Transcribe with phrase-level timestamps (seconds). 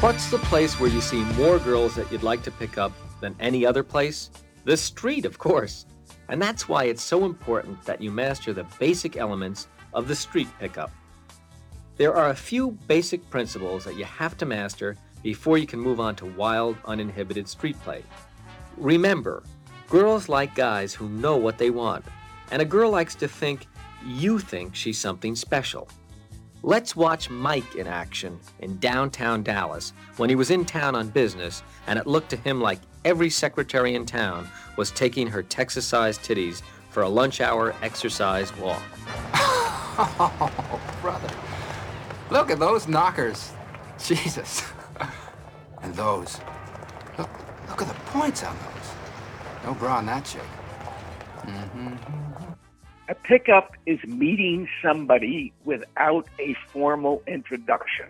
[0.00, 3.34] What's the place where you see more girls that you'd like to pick up than
[3.40, 4.30] any other place?
[4.62, 5.86] The street, of course.
[6.28, 10.46] And that's why it's so important that you master the basic elements of the street
[10.60, 10.92] pickup.
[11.96, 15.98] There are a few basic principles that you have to master before you can move
[15.98, 18.04] on to wild, uninhibited street play.
[18.76, 19.42] Remember,
[19.88, 22.04] girls like guys who know what they want,
[22.52, 23.66] and a girl likes to think
[24.06, 25.88] you think she's something special.
[26.62, 31.62] Let's watch Mike in action in downtown Dallas when he was in town on business
[31.86, 36.20] and it looked to him like every secretary in town was taking her Texas sized
[36.22, 38.82] titties for a lunch hour exercise walk.
[39.34, 41.30] Oh, brother.
[42.30, 43.52] Look at those knockers.
[44.04, 44.64] Jesus.
[45.82, 46.40] and those.
[47.16, 47.30] Look,
[47.68, 49.64] look at the points on those.
[49.64, 50.42] No bra on that chick.
[51.42, 52.27] Mm-hmm.
[53.08, 58.04] A pickup is meeting somebody without a formal introduction.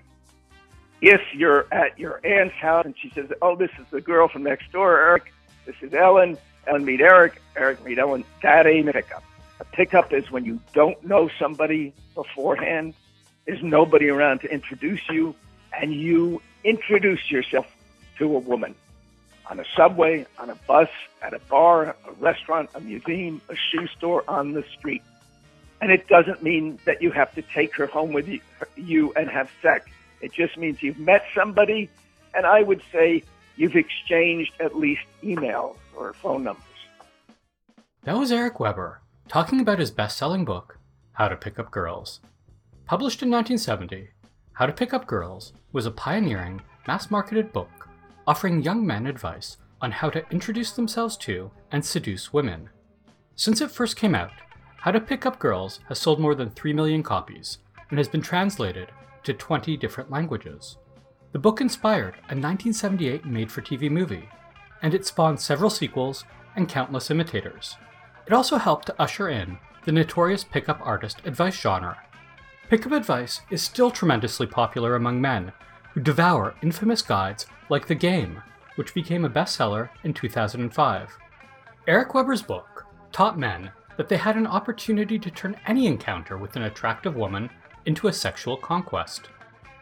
[1.01, 4.43] If you're at your aunt's house and she says, Oh, this is the girl from
[4.43, 5.33] next door, Eric,
[5.67, 6.37] this is Ellen,
[6.67, 9.23] Ellen meet Eric, Eric meet Ellen, that ain't a pickup.
[9.61, 12.95] A pickup is when you don't know somebody beforehand,
[13.47, 15.33] there's nobody around to introduce you,
[15.81, 17.67] and you introduce yourself
[18.19, 18.75] to a woman
[19.51, 20.89] on a subway, on a bus,
[21.23, 25.03] at a bar, a restaurant, a museum, a shoe store, on the street.
[25.81, 28.29] And it doesn't mean that you have to take her home with
[28.77, 29.87] you, and have sex.
[30.21, 31.89] It just means you've met somebody,
[32.35, 33.23] and I would say
[33.57, 36.65] you've exchanged at least emails or phone numbers.
[38.05, 40.79] That was Eric Weber talking about his best selling book,
[41.13, 42.21] How to Pick Up Girls.
[42.87, 44.09] Published in 1970,
[44.53, 47.88] How to Pick Up Girls was a pioneering, mass marketed book
[48.29, 52.69] offering young men advice on how to introduce themselves to and seduce women.
[53.37, 54.33] Since it first came out,
[54.77, 57.57] How to Pick Up Girls has sold more than 3 million copies
[57.89, 58.91] and has been translated
[59.23, 60.77] to 20 different languages.
[61.33, 64.29] The book inspired a 1978 made for TV movie,
[64.83, 67.77] and it spawned several sequels and countless imitators.
[68.27, 71.97] It also helped to usher in the notorious pickup artist advice genre.
[72.69, 75.51] Pickup advice is still tremendously popular among men
[75.99, 78.41] who devour infamous guides like The Game,
[78.77, 81.19] which became a bestseller in 2005.
[81.89, 86.55] Eric Weber's book taught men that they had an opportunity to turn any encounter with
[86.55, 87.51] an attractive woman
[87.85, 89.31] into a sexual conquest.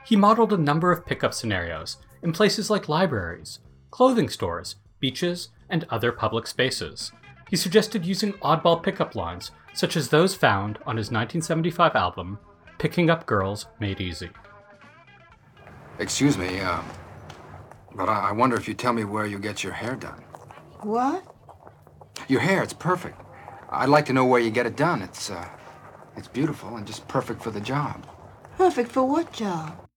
[0.07, 3.59] He modeled a number of pickup scenarios in places like libraries,
[3.91, 7.13] clothing stores, beaches, and other public spaces.
[7.51, 12.39] He suggested using oddball pickup lines, such as those found on his 1975 album,
[12.79, 14.31] Picking Up Girls Made Easy.
[15.99, 16.83] Excuse me, uh,
[17.95, 20.23] but I, I wonder if you tell me where you get your hair done.
[20.83, 21.25] What?
[22.29, 23.21] Your hair, it's perfect.
[23.71, 25.01] I'd like to know where you get it done.
[25.01, 25.49] It's, uh,
[26.17, 28.07] it's beautiful and just perfect for the job.
[28.57, 29.89] Perfect for what job?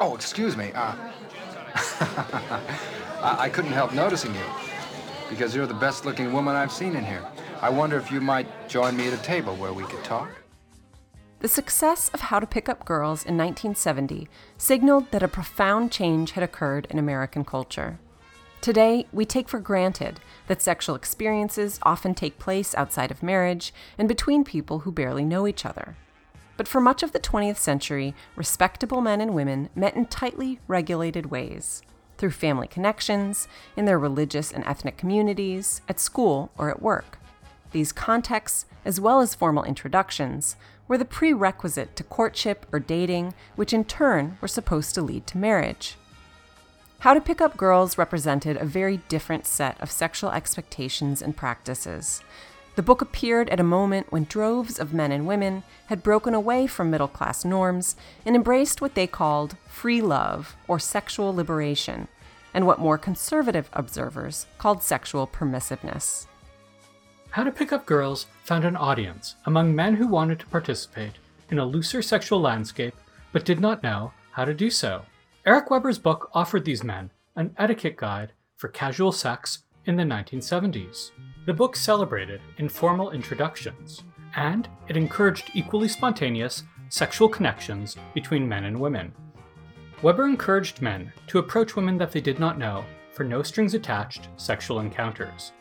[0.00, 0.72] Oh, excuse me.
[0.74, 0.94] Uh,
[1.74, 4.44] I, I couldn't help noticing you
[5.28, 7.24] because you're the best looking woman I've seen in here.
[7.60, 10.30] I wonder if you might join me at a table where we could talk.
[11.40, 14.26] The success of How to Pick Up Girls in 1970
[14.56, 17.98] signaled that a profound change had occurred in American culture.
[18.62, 24.08] Today, we take for granted that sexual experiences often take place outside of marriage and
[24.08, 25.94] between people who barely know each other.
[26.56, 31.26] But for much of the 20th century, respectable men and women met in tightly regulated
[31.26, 31.82] ways
[32.16, 37.18] through family connections, in their religious and ethnic communities, at school, or at work.
[37.72, 40.56] These contexts, as well as formal introductions,
[40.88, 45.38] were the prerequisite to courtship or dating, which in turn were supposed to lead to
[45.38, 45.96] marriage.
[47.00, 52.22] How to Pick Up Girls represented a very different set of sexual expectations and practices.
[52.74, 56.66] The book appeared at a moment when droves of men and women had broken away
[56.66, 62.08] from middle class norms and embraced what they called free love or sexual liberation,
[62.52, 66.26] and what more conservative observers called sexual permissiveness.
[67.36, 71.18] How to Pick Up Girls found an audience among men who wanted to participate
[71.50, 72.94] in a looser sexual landscape
[73.30, 75.02] but did not know how to do so.
[75.44, 81.10] Eric Weber's book offered these men an etiquette guide for casual sex in the 1970s.
[81.44, 84.02] The book celebrated informal introductions,
[84.34, 89.12] and it encouraged equally spontaneous sexual connections between men and women.
[90.00, 94.28] Weber encouraged men to approach women that they did not know for no strings attached
[94.38, 95.52] sexual encounters.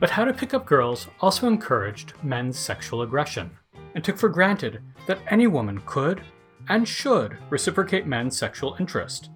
[0.00, 3.50] But How to Pick Up Girls also encouraged men's sexual aggression,
[3.94, 6.22] and took for granted that any woman could
[6.70, 9.28] and should reciprocate men's sexual interest.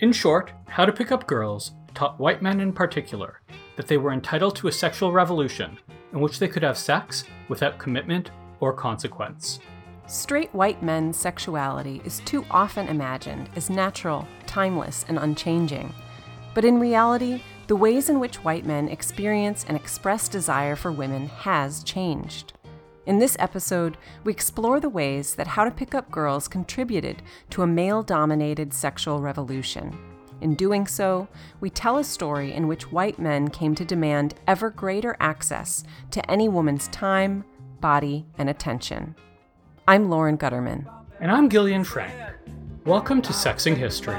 [0.00, 3.42] In short, How to Pick Up Girls taught white men in particular
[3.76, 5.78] that they were entitled to a sexual revolution
[6.14, 9.60] in which they could have sex without commitment or consequence.
[10.06, 15.92] Straight white men's sexuality is too often imagined as natural, timeless and unchanging.
[16.54, 21.28] But in reality, the ways in which white men experience and express desire for women
[21.28, 22.54] has changed.
[23.04, 27.60] In this episode, we explore the ways that How to Pick Up Girls contributed to
[27.60, 29.96] a male dominated sexual revolution.
[30.40, 31.28] In doing so,
[31.60, 36.30] we tell a story in which white men came to demand ever greater access to
[36.30, 37.44] any woman's time,
[37.80, 39.14] body, and attention.
[39.86, 40.90] I'm Lauren Gutterman.
[41.20, 42.14] And I'm Gillian Frank.
[42.86, 44.16] Welcome to Sexing History.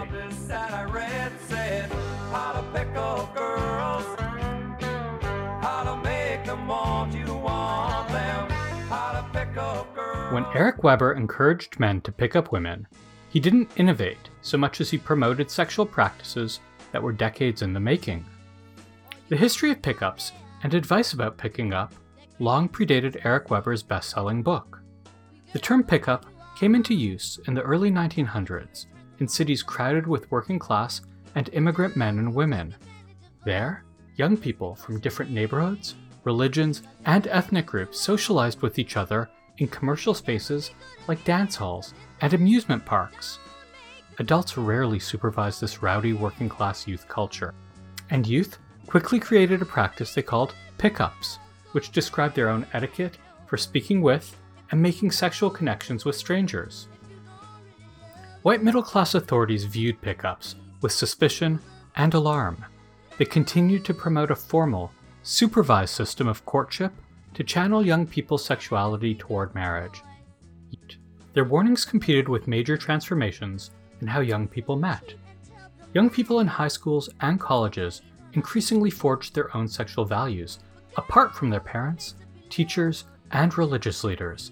[10.32, 12.86] When Eric Weber encouraged men to pick up women,
[13.30, 16.60] he didn't innovate so much as he promoted sexual practices
[16.92, 18.24] that were decades in the making.
[19.30, 20.32] The history of pickups
[20.62, 21.96] and advice about picking up
[22.38, 24.80] long predated Eric Weber's best selling book.
[25.52, 28.86] The term pickup came into use in the early 1900s
[29.18, 31.02] in cities crowded with working class
[31.34, 32.76] and immigrant men and women.
[33.46, 33.84] There,
[34.16, 39.28] young people from different neighborhoods, religions, and ethnic groups socialized with each other
[39.60, 40.72] in commercial spaces
[41.08, 43.40] like dance halls and amusement parks.
[44.18, 47.54] Adults rarely supervised this rowdy working class youth culture,
[48.10, 48.58] and youth
[48.88, 51.38] quickly created a practice they called pickups,
[51.72, 54.36] which described their own etiquette for speaking with
[54.72, 56.88] and making sexual connections with strangers.
[58.42, 61.60] White middle class authorities viewed pickups with suspicion
[61.96, 62.66] and alarm.
[63.18, 64.92] They continued to promote a formal,
[65.24, 66.94] supervised system of courtship
[67.34, 70.02] to channel young people's sexuality toward marriage.
[71.34, 73.72] Their warnings competed with major transformations
[74.02, 75.14] in how young people met.
[75.94, 78.02] Young people in high schools and colleges
[78.34, 80.60] increasingly forged their own sexual values
[80.98, 82.16] apart from their parents,
[82.50, 84.52] teachers, and religious leaders,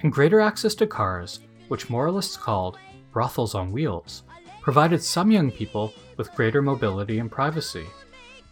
[0.00, 2.78] and greater access to cars, which moralists called
[3.12, 4.22] brothels on wheels,
[4.60, 7.86] provided some young people with greater mobility and privacy.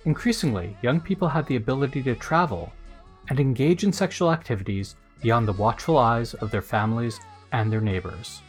[0.05, 2.73] Increasingly, young people had the ability to travel
[3.29, 7.21] and engage in sexual activities beyond the watchful eyes of their families
[7.53, 8.43] and their neighbors.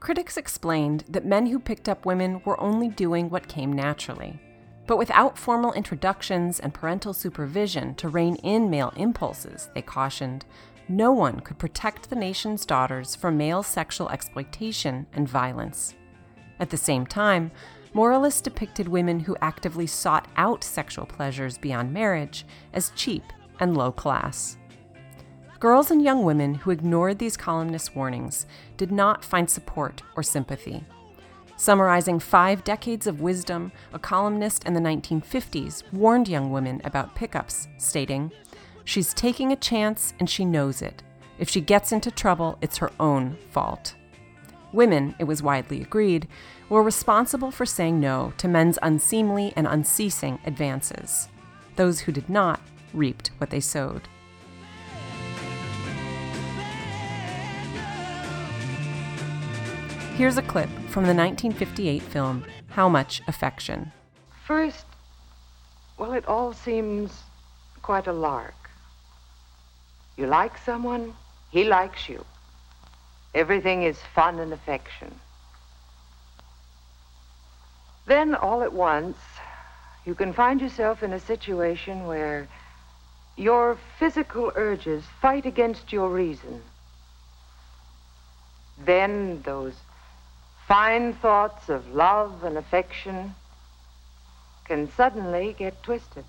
[0.00, 4.38] Critics explained that men who picked up women were only doing what came naturally.
[4.86, 10.44] But without formal introductions and parental supervision to rein in male impulses, they cautioned,
[10.88, 15.94] no one could protect the nation's daughters from male sexual exploitation and violence.
[16.60, 17.50] At the same time,
[17.94, 22.44] moralists depicted women who actively sought out sexual pleasures beyond marriage
[22.74, 23.22] as cheap
[23.60, 24.56] and low class.
[25.60, 28.46] Girls and young women who ignored these columnists' warnings
[28.76, 30.84] did not find support or sympathy.
[31.56, 37.68] Summarizing five decades of wisdom, a columnist in the 1950s warned young women about pickups,
[37.78, 38.32] stating,
[38.84, 41.02] She's taking a chance and she knows it.
[41.38, 43.94] If she gets into trouble, it's her own fault.
[44.72, 46.28] Women, it was widely agreed,
[46.68, 51.28] were responsible for saying no to men's unseemly and unceasing advances.
[51.76, 52.60] Those who did not
[52.94, 54.08] reaped what they sowed.
[60.16, 63.90] Here's a clip from the 1958 film How Much Affection.
[64.46, 64.86] First,
[65.98, 67.10] well, it all seems
[67.82, 68.54] quite a lark.
[70.16, 71.14] You like someone,
[71.50, 72.24] he likes you.
[73.34, 75.12] Everything is fun and affection.
[78.06, 79.16] Then, all at once,
[80.04, 82.46] you can find yourself in a situation where
[83.36, 86.62] your physical urges fight against your reason.
[88.78, 89.74] Then those
[90.66, 93.34] fine thoughts of love and affection
[94.64, 96.24] can suddenly get twisted.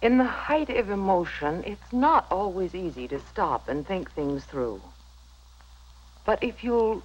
[0.00, 4.80] In the height of emotion, it's not always easy to stop and think things through.
[6.24, 7.02] But if you'll,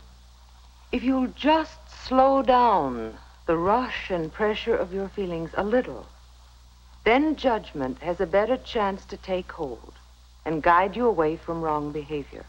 [0.92, 6.06] if you'll just slow down the rush and pressure of your feelings a little,
[7.04, 9.94] then judgment has a better chance to take hold
[10.46, 12.46] and guide you away from wrong behavior.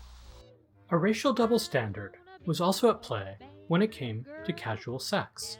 [0.90, 3.36] A racial double standard was also at play
[3.68, 5.58] when it came to casual sex.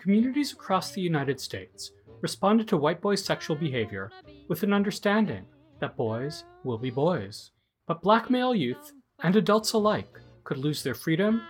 [0.00, 4.10] Communities across the United States responded to white boys' sexual behavior
[4.48, 5.44] with an understanding
[5.80, 7.50] that boys will be boys.
[7.86, 11.42] But black male youth and adults alike could lose their freedom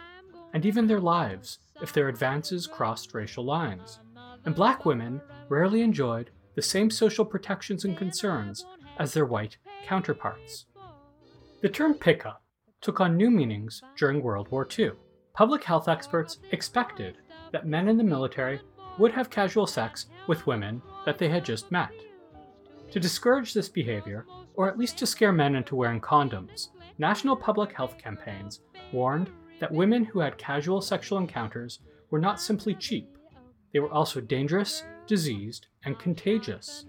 [0.52, 4.00] and even their lives if their advances crossed racial lines.
[4.44, 8.66] And black women rarely enjoyed the same social protections and concerns
[8.98, 10.66] as their white counterparts.
[11.62, 12.42] The term pickup
[12.80, 14.92] took on new meanings during World War II.
[15.34, 17.18] Public health experts expected
[17.52, 18.60] that men in the military
[18.98, 21.90] would have casual sex with women that they had just met.
[22.92, 27.72] To discourage this behavior, or at least to scare men into wearing condoms, national public
[27.72, 28.60] health campaigns
[28.92, 33.16] warned that women who had casual sexual encounters were not simply cheap,
[33.72, 36.84] they were also dangerous, diseased, and contagious.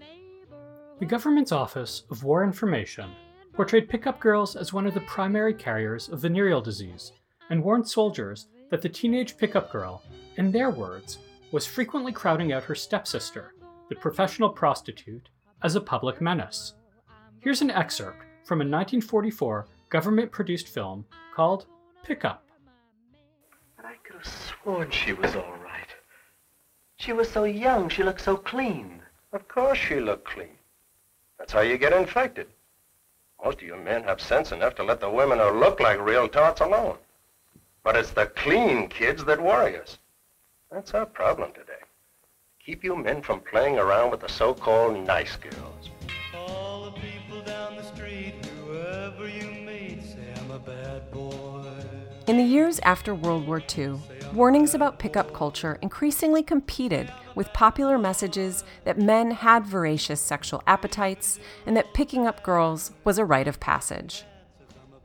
[0.98, 3.10] The government's Office of War Information
[3.52, 7.12] portrayed pickup girls as one of the primary carriers of venereal disease
[7.50, 10.02] and warned soldiers that the teenage pickup girl,
[10.36, 11.18] in their words,
[11.52, 13.54] was frequently crowding out her stepsister,
[13.88, 15.28] the professional prostitute,
[15.62, 16.74] as a public menace.
[17.40, 21.66] Here's an excerpt from a 1944 government produced film called
[22.04, 22.44] Pickup.
[23.76, 25.57] But I could have sworn she was all.
[26.98, 29.00] She was so young, she looked so clean.
[29.32, 30.58] Of course she looked clean.
[31.38, 32.48] That's how you get infected.
[33.42, 36.28] Most of you men have sense enough to let the women who look like real
[36.28, 36.96] tots alone.
[37.84, 39.98] But it's the clean kids that worry us.
[40.72, 41.84] That's our problem today.
[42.66, 45.90] Keep you men from playing around with the so-called nice girls.
[46.34, 48.34] All the people down the street,
[48.66, 51.64] whoever you meet, say I'm a bad boy.
[52.26, 54.00] In the years after World War II,
[54.34, 61.38] warnings about pickup culture increasingly competed with popular messages that men had voracious sexual appetites
[61.66, 64.24] and that picking up girls was a rite of passage.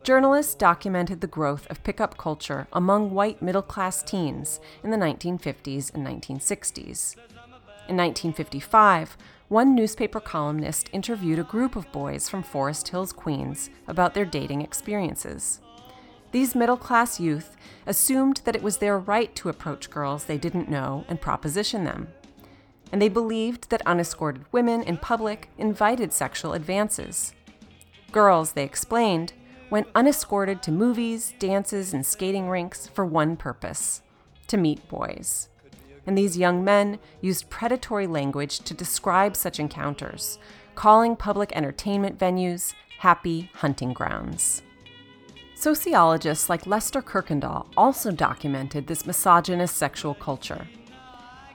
[0.04, 5.94] Journalists documented the growth of pickup culture among white middle class teens in the 1950s
[5.94, 7.16] and 1960s.
[7.88, 14.14] In 1955, one newspaper columnist interviewed a group of boys from Forest Hills, Queens, about
[14.14, 15.62] their dating experiences.
[16.34, 20.68] These middle class youth assumed that it was their right to approach girls they didn't
[20.68, 22.08] know and proposition them.
[22.92, 27.34] And they believed that unescorted women in public invited sexual advances.
[28.12, 29.34] Girls, they explained,
[29.70, 34.02] went unescorted to movies, dances, and skating rinks for one purpose
[34.48, 35.50] to meet boys.
[36.08, 40.40] And these young men used predatory language to describe such encounters,
[40.74, 44.64] calling public entertainment venues happy hunting grounds.
[45.64, 50.68] Sociologists like Lester Kirkendall also documented this misogynist sexual culture.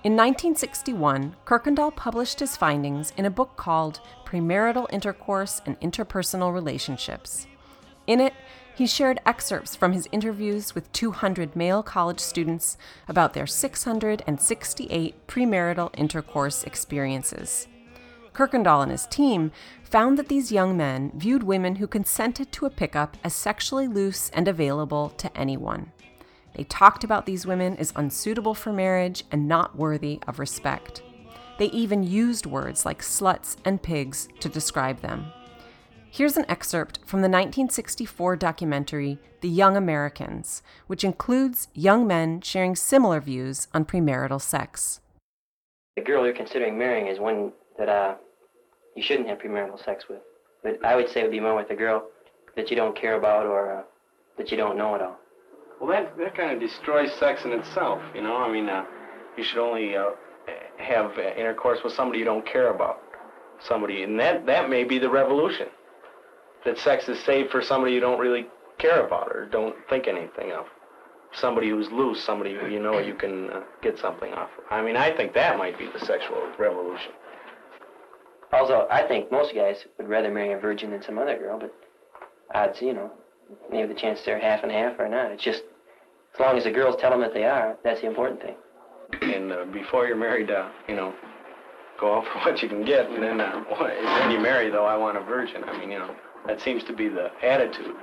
[0.02, 7.46] In 1961, Kirkendall published his findings in a book called Premarital Intercourse and Interpersonal Relationships.
[8.06, 8.32] In it,
[8.74, 15.90] he shared excerpts from his interviews with 200 male college students about their 668 premarital
[15.98, 17.68] intercourse experiences.
[18.32, 22.70] Kirkendall and his team found that these young men viewed women who consented to a
[22.70, 25.92] pickup as sexually loose and available to anyone.
[26.54, 31.02] They talked about these women as unsuitable for marriage and not worthy of respect.
[31.58, 35.32] They even used words like sluts and pigs to describe them.
[36.10, 42.74] Here's an excerpt from the 1964 documentary The Young Americans, which includes young men sharing
[42.74, 45.00] similar views on premarital sex.
[45.96, 48.14] The girl you're considering marrying is one that uh,
[48.94, 50.20] you shouldn't have premarital sex with.
[50.62, 52.08] But I would say it would be more with a girl
[52.56, 53.82] that you don't care about or uh,
[54.36, 55.16] that you don't know at all.
[55.80, 58.36] Well, that, that kind of destroys sex in itself, you know?
[58.36, 58.84] I mean, uh,
[59.36, 60.10] you should only uh,
[60.78, 63.00] have uh, intercourse with somebody you don't care about.
[63.60, 65.68] Somebody, and that, that may be the revolution.
[66.64, 68.46] That sex is saved for somebody you don't really
[68.78, 70.66] care about or don't think anything of.
[71.32, 74.64] Somebody who's loose, somebody who you know you can uh, get something off of.
[74.70, 77.12] I mean, I think that might be the sexual revolution.
[78.52, 81.74] Also, I think most guys would rather marry a virgin than some other girl, but
[82.54, 83.10] odds, you know,
[83.70, 85.30] maybe the chances are half and half or not.
[85.32, 85.62] It's just,
[86.34, 88.56] as long as the girls tell them that they are, that's the important thing.
[89.20, 91.14] And uh, before you're married, uh, you know,
[92.00, 93.60] go out for what you can get, and then uh,
[94.20, 95.64] when you marry, though, I want a virgin.
[95.64, 96.14] I mean, you know,
[96.46, 97.96] that seems to be the attitude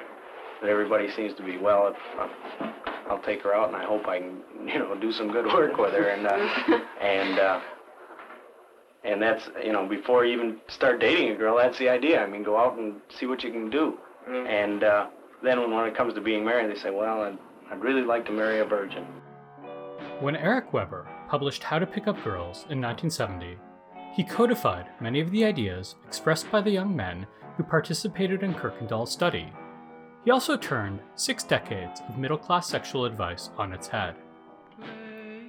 [0.61, 1.57] that everybody seems to be.
[1.57, 2.71] Well, if, uh,
[3.09, 5.77] I'll take her out, and I hope I can, you know, do some good work
[5.77, 7.39] with her, and uh, and.
[7.39, 7.61] Uh,
[9.05, 12.23] and that's, you know, before you even start dating a girl, that's the idea.
[12.23, 13.99] I mean, go out and see what you can do.
[14.27, 14.47] Mm-hmm.
[14.47, 15.07] And uh,
[15.43, 17.37] then when, when it comes to being married, they say, well, I'd,
[17.71, 19.05] I'd really like to marry a virgin.
[20.19, 23.57] When Eric Weber published How to Pick Up Girls in 1970,
[24.13, 29.11] he codified many of the ideas expressed by the young men who participated in Kirkendall's
[29.11, 29.53] study.
[30.23, 34.15] He also turned six decades of middle class sexual advice on its head.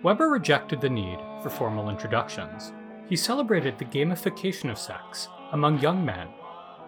[0.02, 2.72] Weber rejected the need for formal introductions
[3.08, 6.28] he celebrated the gamification of sex among young men,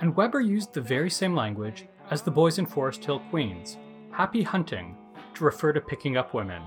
[0.00, 3.78] and Weber used the very same language as the boys in Forest Hill, Queens,
[4.10, 4.96] happy hunting,
[5.34, 6.62] to refer to picking up women.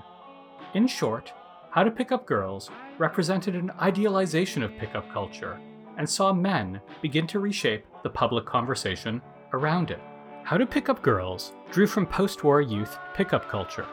[0.74, 1.34] In short,
[1.72, 5.60] How to Pick Up Girls represented an idealization of pickup culture
[5.98, 9.22] and saw men begin to reshape the public conversation
[9.54, 10.00] around it.
[10.44, 13.86] How to Pick Up Girls drew from post war youth pickup culture,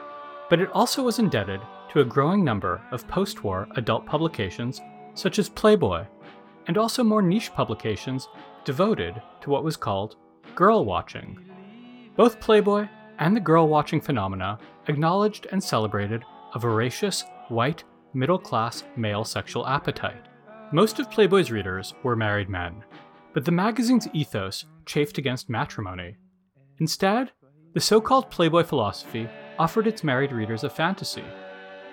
[0.48, 1.60] but it also was indebted
[1.92, 4.80] to a growing number of post war adult publications
[5.18, 6.06] such as Playboy,
[6.68, 8.28] and also more niche publications
[8.64, 10.14] devoted to what was called
[10.54, 11.38] girl watching.
[12.16, 17.82] Both Playboy and the girl watching phenomena acknowledged and celebrated a voracious, white,
[18.14, 20.28] middle class male sexual appetite.
[20.72, 22.84] Most of Playboy's readers were married men,
[23.34, 26.16] but the magazine's ethos chafed against matrimony.
[26.78, 27.32] Instead,
[27.75, 31.25] the so called Playboy philosophy offered its married readers a fantasy.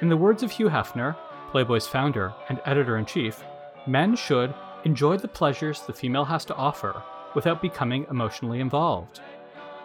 [0.02, 1.16] In the words of Hugh Hefner,
[1.52, 3.44] Playboy's founder and editor in chief,
[3.88, 7.02] men should enjoy the pleasures the female has to offer
[7.34, 9.20] without becoming emotionally involved.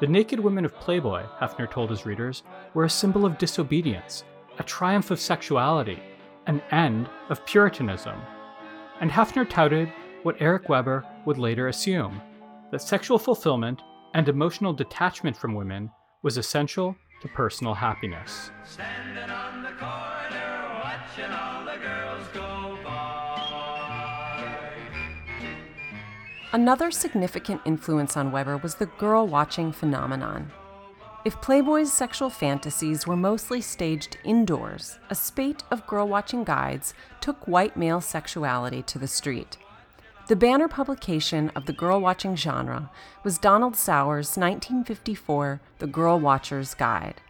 [0.01, 4.25] The naked women of Playboy, Hefner told his readers, were a symbol of disobedience,
[4.59, 5.99] a triumph of sexuality,
[6.47, 8.19] an end of Puritanism.
[9.01, 12.21] And Hefner touted what Eric Weber would later assume
[12.71, 13.83] that sexual fulfillment
[14.15, 15.91] and emotional detachment from women
[16.23, 18.51] was essential to personal happiness.
[26.53, 30.51] Another significant influence on Weber was the girl watching phenomenon.
[31.25, 37.47] If Playboy's sexual fantasies were mostly staged indoors, a spate of girl watching guides took
[37.47, 39.59] white male sexuality to the street.
[40.27, 42.91] The banner publication of the girl watching genre
[43.23, 47.21] was Donald Sauers' 1954 The Girl Watcher's Guide.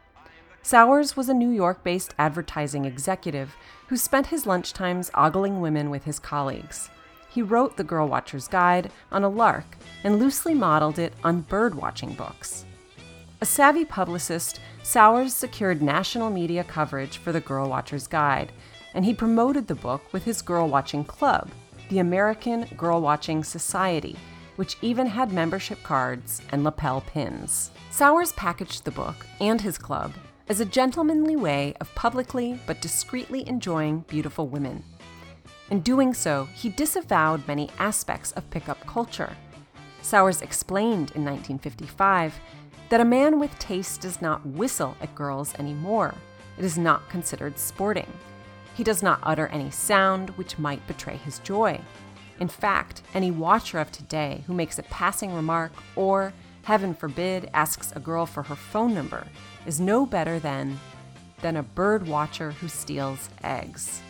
[0.63, 3.55] Sauers was a New York based advertising executive
[3.89, 6.89] who spent his lunchtimes ogling women with his colleagues.
[7.31, 11.75] He wrote The Girl Watcher's Guide on a lark and loosely modeled it on bird
[11.75, 12.67] watching books.
[13.41, 18.53] A savvy publicist, Sauers secured national media coverage for The Girl Watcher's Guide,
[18.95, 21.49] and he promoted the book with his girl watching club,
[21.89, 24.17] the American Girl Watching Society,
[24.57, 27.71] which even had membership cards and lapel pins.
[27.91, 30.13] Sauers packaged the book and his club
[30.49, 34.83] as a gentlemanly way of publicly but discreetly enjoying beautiful women.
[35.71, 39.37] In doing so, he disavowed many aspects of pickup culture.
[40.03, 42.41] Sauers explained in 1955
[42.89, 46.15] that a man with taste does not whistle at girls anymore.
[46.59, 48.13] It is not considered sporting.
[48.75, 51.81] He does not utter any sound which might betray his joy.
[52.41, 56.33] In fact, any watcher of today who makes a passing remark or,
[56.65, 59.27] heaven forbid, asks a girl for her phone number
[59.67, 60.81] is no better than
[61.43, 64.03] than a bird watcher who steals eggs.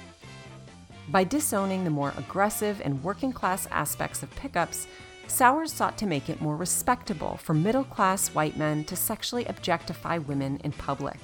[1.10, 4.86] By disowning the more aggressive and working class aspects of pickups,
[5.26, 10.18] Sauers sought to make it more respectable for middle class white men to sexually objectify
[10.18, 11.18] women in public.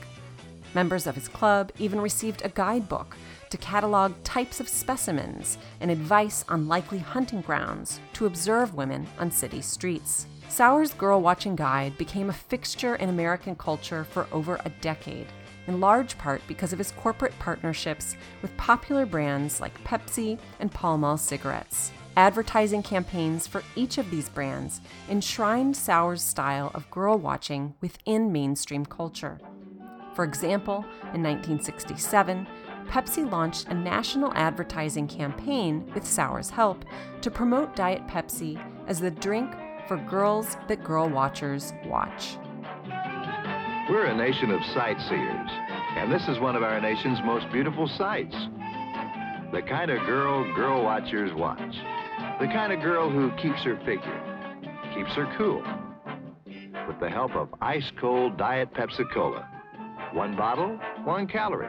[0.74, 3.16] Members of his club even received a guidebook
[3.50, 9.30] to catalog types of specimens and advice on likely hunting grounds to observe women on
[9.30, 10.26] city streets.
[10.48, 15.28] Sauers' Girl Watching Guide became a fixture in American culture for over a decade,
[15.66, 20.98] in large part because of his corporate partnerships with popular brands like Pepsi and Pall
[20.98, 21.92] Mall cigarettes.
[22.16, 28.86] Advertising campaigns for each of these brands enshrined Sauers' style of girl watching within mainstream
[28.86, 29.38] culture.
[30.14, 32.46] For example, in 1967,
[32.86, 36.86] Pepsi launched a national advertising campaign with Sauers' help
[37.20, 39.52] to promote Diet Pepsi as the drink
[39.86, 42.38] for girls that girl watchers watch.
[43.88, 45.48] We're a nation of sightseers,
[45.96, 48.34] and this is one of our nation's most beautiful sights.
[49.52, 51.76] The kind of girl girl watchers watch.
[52.40, 54.20] The kind of girl who keeps her figure,
[54.92, 55.62] keeps her cool,
[56.88, 59.48] with the help of ice cold Diet Pepsi Cola.
[60.12, 61.68] One bottle, one calorie.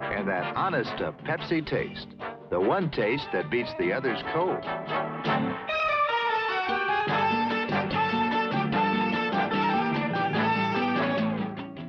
[0.00, 2.08] And that honest to Pepsi taste.
[2.50, 4.64] The one taste that beats the others cold.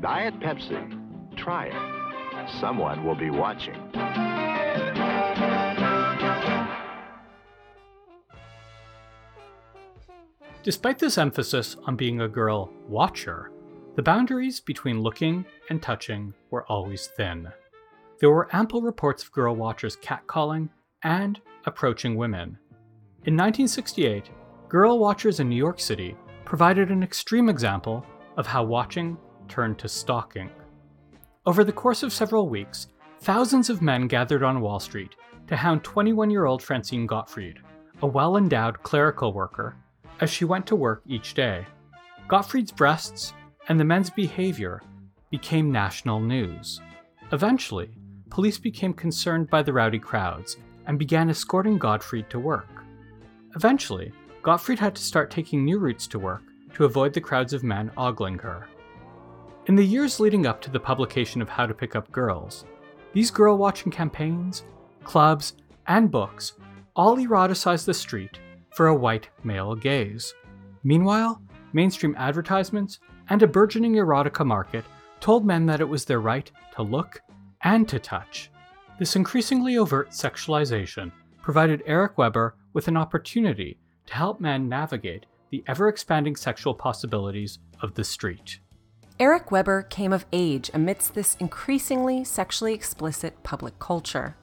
[0.08, 1.36] Diet Pepsi.
[1.36, 2.50] Try it.
[2.62, 3.76] Someone will be watching.
[10.64, 13.52] Despite this emphasis on being a girl watcher,
[13.98, 17.50] the boundaries between looking and touching were always thin.
[18.22, 20.70] There were ample reports of girl watchers catcalling
[21.04, 22.58] and approaching women.
[23.26, 24.30] In 1968,
[24.70, 26.16] girl watchers in New York City
[26.46, 28.06] provided an extreme example
[28.38, 29.18] of how watching
[29.48, 30.50] turned to stalking.
[31.46, 32.88] Over the course of several weeks,
[33.20, 35.16] thousands of men gathered on Wall Street
[35.48, 37.60] to hound 21 year old Francine Gottfried,
[38.02, 39.76] a well endowed clerical worker,
[40.20, 41.66] as she went to work each day.
[42.28, 43.34] Gottfried's breasts
[43.70, 44.82] and the men's behavior
[45.30, 46.82] became national news.
[47.32, 47.92] Eventually,
[48.30, 52.68] police became concerned by the rowdy crowds and began escorting Gottfried to work.
[53.56, 57.64] Eventually, Gottfried had to start taking new routes to work to avoid the crowds of
[57.64, 58.68] men ogling her.
[59.68, 62.64] In the years leading up to the publication of How to Pick Up Girls,
[63.12, 64.64] these girl watching campaigns,
[65.04, 65.56] clubs,
[65.88, 66.54] and books
[66.96, 68.40] all eroticized the street
[68.74, 70.34] for a white male gaze.
[70.86, 71.42] Meanwhile,
[71.74, 73.00] mainstream advertisements
[73.30, 74.86] and a burgeoning erotica market
[75.20, 77.22] told men that it was their right to look
[77.62, 78.50] and to touch.
[79.00, 85.62] This increasingly overt sexualization provided Eric Weber with an opportunity to help men navigate the
[85.68, 88.62] ever expanding sexual possibilities of the street.
[89.20, 94.36] Eric Weber came of age amidst this increasingly sexually explicit public culture.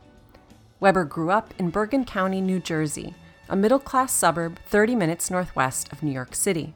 [0.81, 3.15] Weber grew up in Bergen County, New Jersey,
[3.49, 6.75] a middle class suburb 30 minutes northwest of New York City.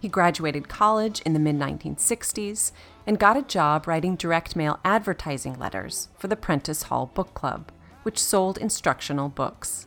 [0.00, 2.72] He graduated college in the mid 1960s
[3.06, 7.72] and got a job writing direct mail advertising letters for the Prentice Hall Book Club,
[8.02, 9.86] which sold instructional books.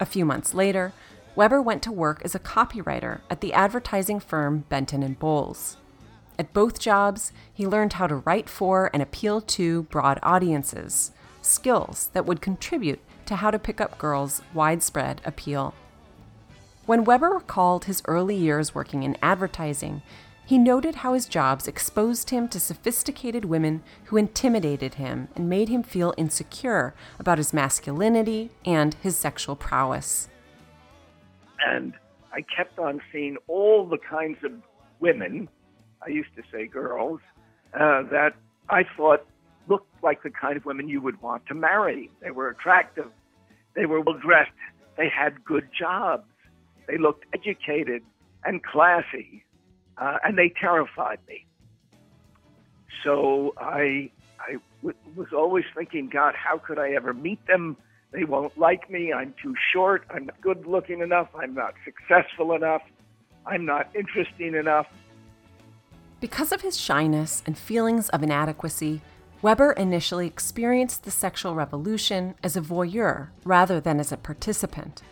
[0.00, 0.92] A few months later,
[1.36, 5.76] Weber went to work as a copywriter at the advertising firm Benton and Bowles.
[6.38, 11.10] At both jobs, he learned how to write for and appeal to broad audiences,
[11.42, 15.74] skills that would contribute to how to pick up girls' widespread appeal.
[16.86, 20.02] When Weber recalled his early years working in advertising,
[20.46, 25.68] he noted how his jobs exposed him to sophisticated women who intimidated him and made
[25.68, 30.30] him feel insecure about his masculinity and his sexual prowess.
[31.66, 31.92] And
[32.32, 34.52] I kept on seeing all the kinds of
[35.00, 35.50] women,
[36.04, 37.20] I used to say girls,
[37.74, 38.34] uh, that
[38.68, 39.26] I thought
[39.68, 42.10] looked like the kind of women you would want to marry.
[42.22, 43.10] They were attractive,
[43.74, 44.50] they were well dressed,
[44.96, 46.24] they had good jobs,
[46.86, 48.02] they looked educated
[48.44, 49.44] and classy,
[49.98, 51.44] uh, and they terrified me.
[53.04, 57.76] So I, I w- was always thinking, God, how could I ever meet them?
[58.12, 59.12] They won't like me.
[59.12, 60.04] I'm too short.
[60.10, 61.28] I'm not good looking enough.
[61.38, 62.82] I'm not successful enough.
[63.44, 64.86] I'm not interesting enough.
[66.20, 69.02] Because of his shyness and feelings of inadequacy,
[69.40, 75.02] Weber initially experienced the sexual revolution as a voyeur rather than as a participant.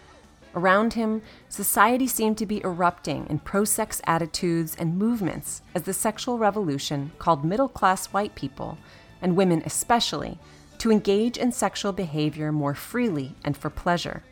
[0.53, 5.93] Around him, society seemed to be erupting in pro sex attitudes and movements as the
[5.93, 8.77] sexual revolution called middle class white people,
[9.23, 10.41] and women especially,
[10.79, 14.25] to engage in sexual behavior more freely and for pleasure.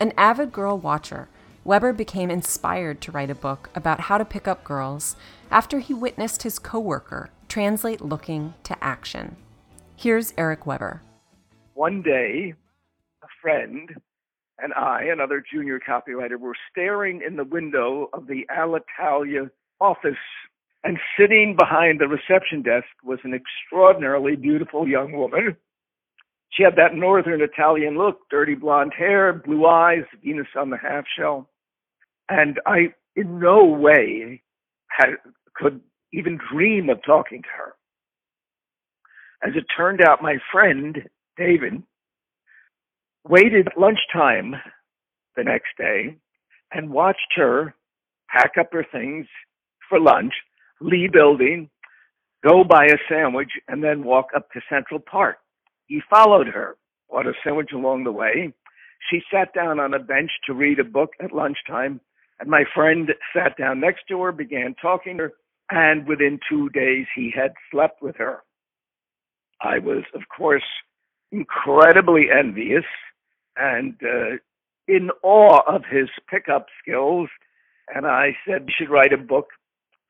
[0.00, 1.28] An avid girl watcher,
[1.64, 5.16] Weber became inspired to write a book about how to pick up girls
[5.52, 9.36] after he witnessed his coworker translate looking to action.
[9.94, 11.02] Here's Eric Weber.
[11.74, 12.54] One day,
[13.22, 13.90] a friend
[14.58, 20.14] and I, another junior copywriter, were staring in the window of the Alitalia office,
[20.84, 25.56] and sitting behind the reception desk was an extraordinarily beautiful young woman.
[26.50, 31.04] She had that northern Italian look, dirty blonde hair, blue eyes, Venus on the half
[31.18, 31.48] shell.
[32.28, 34.42] And I, in no way,
[34.88, 35.16] had,
[35.54, 35.80] could
[36.12, 37.74] even dream of talking to her.
[39.42, 41.82] As it turned out, my friend, David,
[43.28, 44.54] waited lunchtime
[45.36, 46.16] the next day
[46.72, 47.74] and watched her
[48.30, 49.26] pack up her things
[49.88, 50.32] for lunch,
[50.80, 51.68] leave building,
[52.46, 55.38] go buy a sandwich, and then walk up to Central Park.
[55.86, 56.76] He followed her,
[57.10, 58.52] bought a sandwich along the way.
[59.10, 62.00] She sat down on a bench to read a book at lunchtime,
[62.40, 65.32] and my friend sat down next to her, began talking to her,
[65.72, 68.42] and within two days he had slept with her.
[69.60, 70.64] I was, of course,
[71.30, 72.84] incredibly envious
[73.56, 74.36] and uh,
[74.86, 77.28] in awe of his pickup skills.
[77.94, 79.46] And I said, we should write a book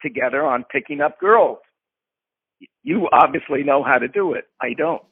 [0.03, 1.59] together on picking up girls.
[2.83, 4.47] You obviously know how to do it.
[4.61, 5.03] I don't.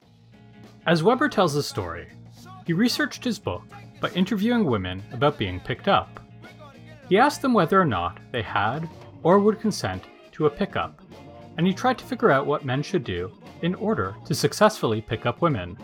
[0.85, 2.09] As Weber tells the story,
[2.67, 3.63] he researched his book
[4.01, 6.19] by interviewing women about being picked up.
[7.09, 8.89] He asked them whether or not they had
[9.23, 10.05] or would consent
[10.41, 11.03] to a pickup,
[11.59, 15.27] and he tried to figure out what men should do in order to successfully pick
[15.27, 15.77] up women.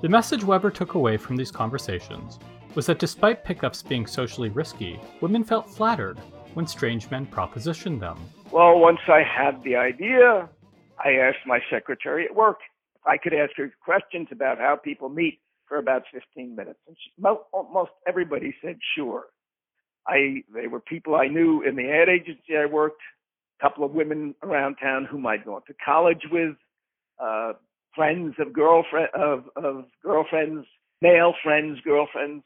[0.00, 2.38] The message Weber took away from these conversations
[2.74, 6.18] was that despite pickups being socially risky, women felt flattered
[6.54, 8.18] when strange men propositioned them.
[8.50, 10.48] Well, once I had the idea,
[11.04, 12.60] I asked my secretary at work
[12.96, 16.78] if I could ask her questions about how people meet for about 15 minutes.
[16.88, 19.24] And she, most everybody said sure.
[20.08, 23.00] I they were people I knew in the ad agency I worked,
[23.64, 26.54] couple of women around town whom I'd gone to college with,
[27.18, 27.54] uh,
[27.94, 30.66] friends of girlfriend of, of girlfriends,
[31.00, 32.44] male friends, girlfriends,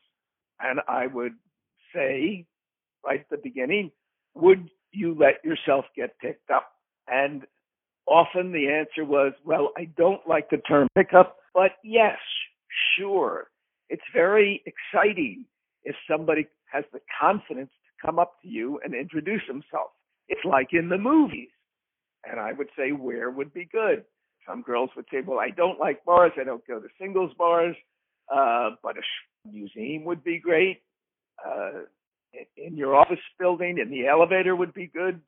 [0.60, 1.32] and I would
[1.92, 2.46] say
[3.04, 3.90] right at the beginning,
[4.34, 6.70] would you let yourself get picked up?
[7.08, 7.42] And
[8.06, 12.18] often the answer was, well, I don't like the term pickup, but yes,
[12.96, 13.48] sure.
[13.88, 15.46] It's very exciting
[15.82, 19.90] if somebody has the confidence to come up to you and introduce himself.
[20.28, 21.48] It's like in the movies.
[22.28, 24.04] And I would say, where would be good?
[24.46, 26.32] Some girls would say, well, I don't like bars.
[26.40, 27.76] I don't go to singles bars,
[28.34, 30.82] uh, but a museum would be great.
[31.44, 31.82] Uh,
[32.56, 35.20] in your office building, in the elevator would be good.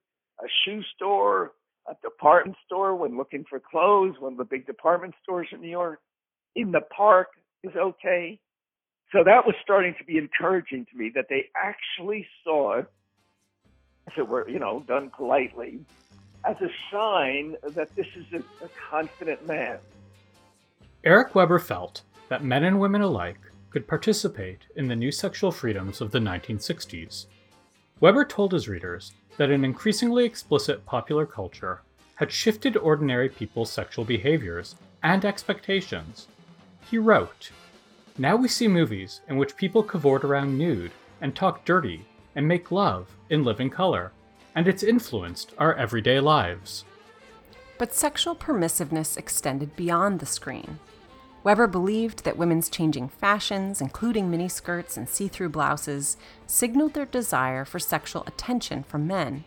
[0.42, 1.52] A shoe store,
[1.88, 5.70] a department store when looking for clothes, one of the big department stores in New
[5.70, 6.00] York.
[6.56, 7.28] in the park
[7.62, 8.38] is okay.
[9.12, 12.82] So that was starting to be encouraging to me that they actually saw
[14.16, 15.81] it were, you know, done politely,
[16.44, 19.79] as a sign that this is a, a confident man.
[21.05, 23.38] Eric Weber felt that men and women alike
[23.70, 27.27] could participate in the new sexual freedoms of the 1960s.
[28.01, 31.83] Weber told his readers that an increasingly explicit popular culture
[32.16, 36.27] had shifted ordinary people's sexual behaviors and expectations.
[36.90, 37.51] He wrote,
[38.18, 42.70] Now we see movies in which people cavort around nude and talk dirty and make
[42.70, 44.12] love in living color,
[44.54, 46.84] and it's influenced our everyday lives.
[47.78, 50.78] But sexual permissiveness extended beyond the screen.
[51.42, 57.64] Weber believed that women's changing fashions, including miniskirts and see through blouses, signaled their desire
[57.64, 59.44] for sexual attention from men.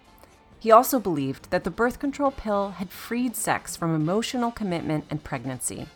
[0.59, 5.23] He also believed that the birth control pill had freed sex from emotional commitment and
[5.23, 5.87] pregnancy.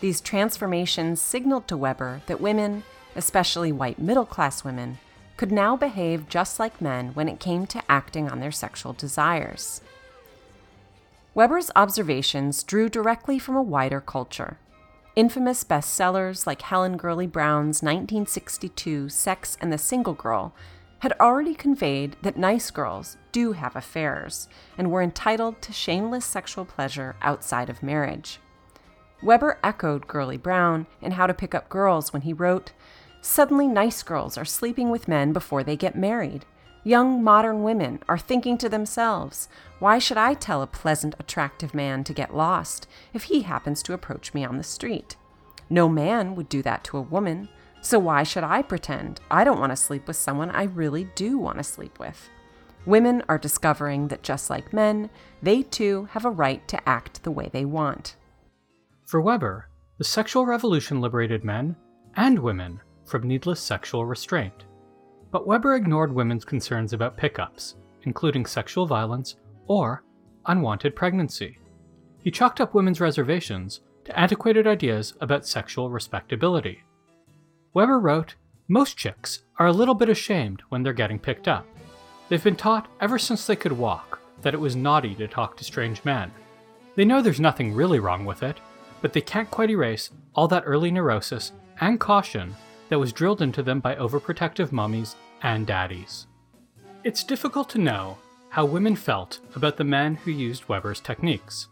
[0.00, 2.82] These transformations signaled to Weber that women,
[3.14, 4.98] especially white middle class women,
[5.38, 9.80] could now behave just like men when it came to acting on their sexual desires.
[11.32, 14.58] Weber's observations drew directly from a wider culture.
[15.14, 20.52] Infamous bestsellers like Helen Gurley Brown's 1962 Sex and the Single Girl
[21.00, 26.64] had already conveyed that nice girls do have affairs and were entitled to shameless sexual
[26.64, 28.40] pleasure outside of marriage.
[29.22, 32.72] Weber echoed Gurley Brown in How to Pick Up Girls when he wrote,
[33.20, 36.44] Suddenly, nice girls are sleeping with men before they get married.
[36.84, 42.04] Young modern women are thinking to themselves, why should I tell a pleasant, attractive man
[42.04, 45.16] to get lost if he happens to approach me on the street?
[45.68, 47.48] No man would do that to a woman,
[47.80, 51.36] so why should I pretend I don't want to sleep with someone I really do
[51.36, 52.28] want to sleep with?
[52.86, 55.10] Women are discovering that just like men,
[55.42, 58.16] they too have a right to act the way they want.
[59.04, 61.76] For Weber, the sexual revolution liberated men
[62.16, 64.64] and women from needless sexual restraint.
[65.30, 70.04] But Weber ignored women's concerns about pickups, including sexual violence or
[70.46, 71.58] unwanted pregnancy.
[72.20, 76.82] He chalked up women's reservations to antiquated ideas about sexual respectability.
[77.74, 78.34] Weber wrote,
[78.68, 81.66] Most chicks are a little bit ashamed when they're getting picked up.
[82.28, 85.64] They've been taught ever since they could walk that it was naughty to talk to
[85.64, 86.30] strange men.
[86.94, 88.58] They know there's nothing really wrong with it,
[89.00, 92.54] but they can't quite erase all that early neurosis and caution
[92.88, 96.26] that was drilled into them by overprotective mummies and daddies.
[97.04, 98.18] It's difficult to know
[98.50, 101.68] how women felt about the men who used Weber's techniques.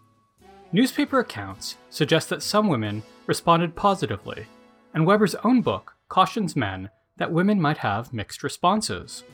[0.73, 4.47] Newspaper accounts suggest that some women responded positively,
[4.95, 9.25] and Weber's own book cautions men that women might have mixed responses.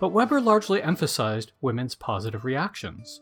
[0.00, 3.20] But Weber largely emphasized women's positive reactions.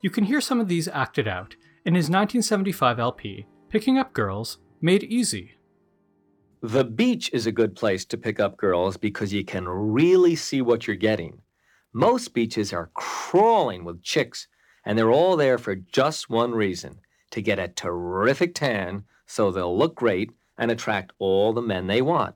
[0.00, 1.54] You can hear some of these acted out
[1.84, 5.57] in his 1975 LP, Picking Up Girls Made Easy.
[6.62, 10.60] The beach is a good place to pick up girls because you can really see
[10.60, 11.40] what you're getting.
[11.92, 14.48] Most beaches are crawling with chicks,
[14.84, 16.98] and they're all there for just one reason
[17.30, 22.02] to get a terrific tan so they'll look great and attract all the men they
[22.02, 22.34] want.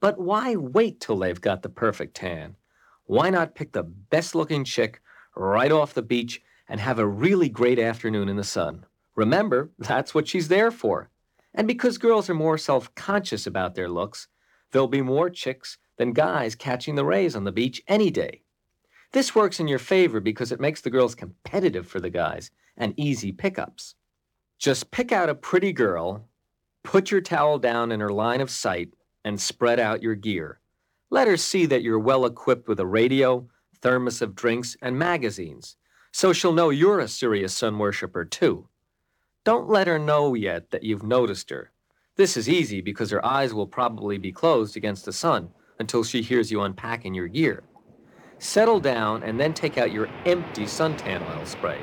[0.00, 2.56] But why wait till they've got the perfect tan?
[3.04, 5.00] Why not pick the best looking chick
[5.36, 8.86] right off the beach and have a really great afternoon in the sun?
[9.14, 11.10] Remember, that's what she's there for.
[11.56, 14.28] And because girls are more self conscious about their looks,
[14.70, 18.42] there'll be more chicks than guys catching the rays on the beach any day.
[19.12, 22.92] This works in your favor because it makes the girls competitive for the guys and
[22.98, 23.94] easy pickups.
[24.58, 26.28] Just pick out a pretty girl,
[26.84, 28.90] put your towel down in her line of sight,
[29.24, 30.60] and spread out your gear.
[31.08, 33.48] Let her see that you're well equipped with a radio,
[33.80, 35.76] thermos of drinks, and magazines,
[36.12, 38.68] so she'll know you're a serious sun worshiper too.
[39.46, 41.70] Don't let her know yet that you've noticed her.
[42.16, 46.20] This is easy because her eyes will probably be closed against the sun until she
[46.20, 47.62] hears you unpacking your gear.
[48.40, 51.78] Settle down and then take out your empty suntan oil spray.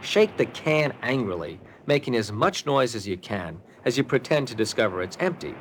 [0.00, 4.54] Shake the can angrily, making as much noise as you can as you pretend to
[4.54, 5.54] discover it's empty.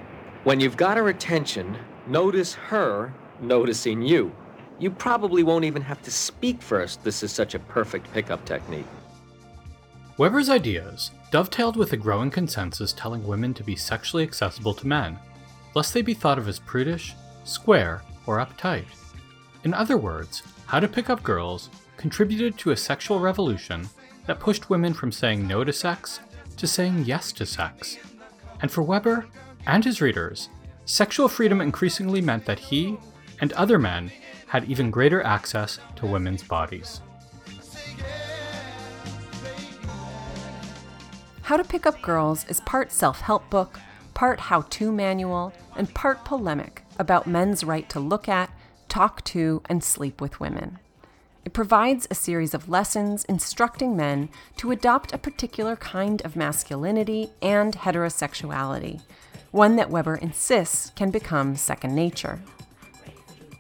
[0.46, 4.34] When you've got her attention, notice her noticing you.
[4.80, 7.04] You probably won't even have to speak first.
[7.04, 8.86] This is such a perfect pickup technique.
[10.22, 15.18] Weber's ideas dovetailed with a growing consensus telling women to be sexually accessible to men,
[15.74, 18.86] lest they be thought of as prudish, square, or uptight.
[19.64, 23.90] In other words, How to Pick Up Girls contributed to a sexual revolution
[24.28, 26.20] that pushed women from saying no to sex
[26.56, 27.98] to saying yes to sex.
[28.62, 29.26] And for Weber
[29.66, 30.50] and his readers,
[30.86, 33.00] sexual freedom increasingly meant that he
[33.40, 34.12] and other men
[34.46, 37.02] had even greater access to women's bodies.
[41.52, 43.78] How to Pick Up Girls is part self help book,
[44.14, 48.50] part how to manual, and part polemic about men's right to look at,
[48.88, 50.80] talk to, and sleep with women.
[51.44, 57.32] It provides a series of lessons instructing men to adopt a particular kind of masculinity
[57.42, 59.02] and heterosexuality,
[59.52, 62.40] one that Weber insists can become second nature.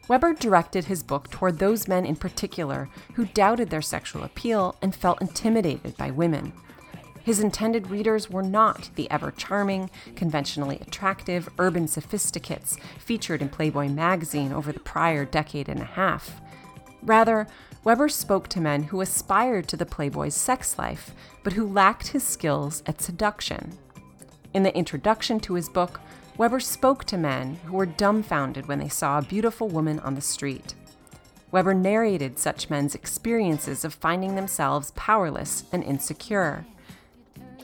[0.08, 4.95] Weber directed his book toward those men in particular who doubted their sexual appeal and
[4.95, 6.54] felt intimidated by women.
[7.24, 13.90] His intended readers were not the ever charming, conventionally attractive urban sophisticates featured in Playboy
[13.90, 16.42] magazine over the prior decade and a half.
[17.04, 17.48] Rather,
[17.84, 21.12] Weber spoke to men who aspired to the Playboy's sex life,
[21.44, 23.78] but who lacked his skills at seduction.
[24.54, 26.00] In the introduction to his book,
[26.38, 30.22] Weber spoke to men who were dumbfounded when they saw a beautiful woman on the
[30.22, 30.76] street.
[31.52, 36.66] Weber narrated such men's experiences of finding themselves powerless and insecure.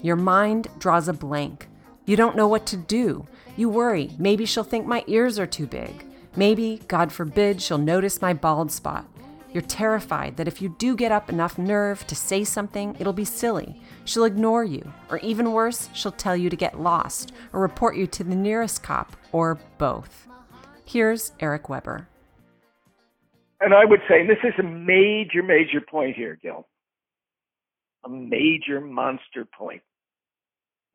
[0.03, 1.67] Your mind draws a blank.
[2.05, 3.25] You don't know what to do.
[3.55, 6.05] You worry, maybe she'll think my ears are too big.
[6.35, 9.07] Maybe, God forbid, she'll notice my bald spot.
[9.51, 13.25] You're terrified that if you do get up enough nerve to say something, it'll be
[13.25, 13.81] silly.
[14.05, 18.05] She'll ignore you, or even worse, she'll tell you to get lost, or report you
[18.05, 20.27] to the nearest cop, or both.
[20.85, 22.07] Here's Eric Weber.
[23.59, 26.67] And I would say, and this is a major, major point here, Gil.
[28.05, 29.81] A major monster point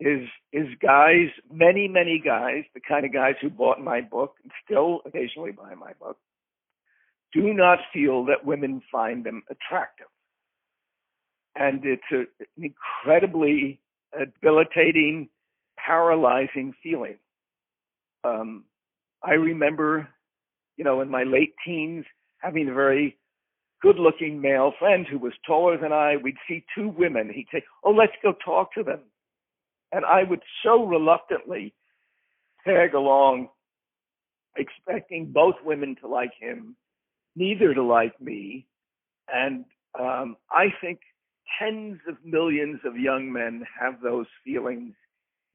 [0.05, 4.53] is is guys, many, many guys, the kind of guys who bought my book and
[4.65, 6.19] still occasionally buy my book,
[7.33, 10.09] do not feel that women find them attractive.
[11.55, 12.73] And it's a, an
[13.05, 13.81] incredibly
[14.19, 15.29] debilitating,
[15.79, 17.19] paralyzing feeling.
[18.25, 18.65] Um,
[19.23, 20.09] I remember,
[20.77, 22.05] you know, in my late teens,
[22.39, 23.17] having a very
[23.81, 26.17] good looking male friend who was taller than I.
[26.17, 27.31] We'd see two women.
[27.33, 29.01] He'd say, Oh, let's go talk to them.
[29.93, 31.75] And I would so reluctantly
[32.67, 33.49] tag along,
[34.57, 36.77] expecting both women to like him
[37.37, 38.67] neither to like me.
[39.33, 39.65] And
[39.99, 41.01] um, I think
[41.59, 44.95] tens of millions of young men have those feelings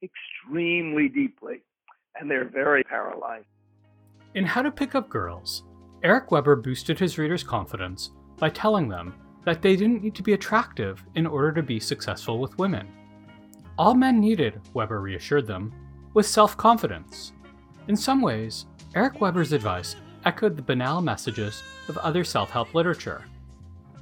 [0.02, 1.62] extremely deeply,
[2.18, 3.46] and they're very paralyzed.
[4.34, 5.64] In How to Pick Up Girls,
[6.02, 10.34] Eric Weber boosted his readers' confidence by telling them that they didn't need to be
[10.34, 12.86] attractive in order to be successful with women.
[13.78, 15.72] All men needed, Weber reassured them,
[16.12, 17.32] was self confidence.
[17.86, 23.24] In some ways, Eric Weber's advice echoed the banal messages of other self help literature.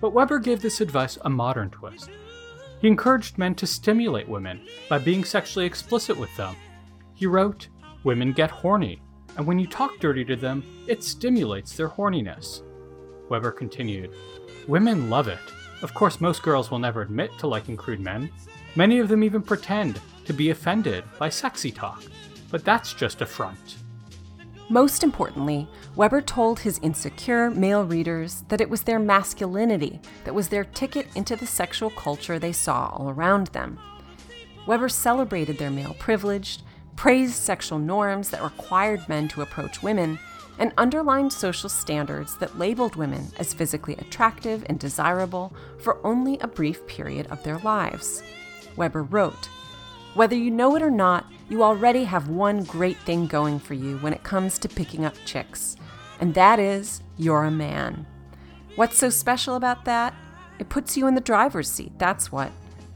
[0.00, 2.08] But Weber gave this advice a modern twist.
[2.80, 6.56] He encouraged men to stimulate women by being sexually explicit with them.
[7.14, 7.68] He wrote,
[8.02, 9.02] Women get horny,
[9.36, 12.62] and when you talk dirty to them, it stimulates their horniness.
[13.28, 14.14] Weber continued,
[14.68, 15.38] Women love it.
[15.82, 18.30] Of course, most girls will never admit to liking crude men.
[18.76, 22.02] Many of them even pretend to be offended by sexy talk.
[22.50, 23.76] But that's just a front.
[24.68, 30.48] Most importantly, Weber told his insecure male readers that it was their masculinity that was
[30.48, 33.78] their ticket into the sexual culture they saw all around them.
[34.66, 36.58] Weber celebrated their male privilege,
[36.96, 40.18] praised sexual norms that required men to approach women,
[40.58, 46.48] and underlined social standards that labeled women as physically attractive and desirable for only a
[46.48, 48.22] brief period of their lives.
[48.76, 49.48] Weber wrote,
[50.14, 53.98] Whether you know it or not, you already have one great thing going for you
[53.98, 55.76] when it comes to picking up chicks,
[56.20, 58.06] and that is you're a man.
[58.74, 60.14] What's so special about that?
[60.58, 62.50] It puts you in the driver's seat, that's what.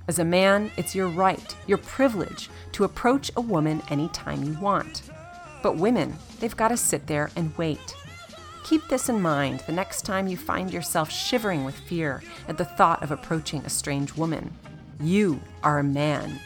[0.09, 5.03] As a man, it's your right, your privilege, to approach a woman anytime you want.
[5.63, 7.95] But women, they've got to sit there and wait.
[8.65, 12.65] Keep this in mind the next time you find yourself shivering with fear at the
[12.65, 14.53] thought of approaching a strange woman.
[15.01, 16.39] You are a man.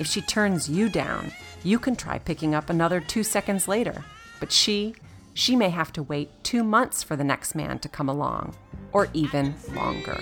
[0.00, 1.30] If she turns you down,
[1.62, 4.04] you can try picking up another two seconds later.
[4.40, 4.96] But she,
[5.32, 8.56] she may have to wait two months for the next man to come along,
[8.92, 10.20] or even longer.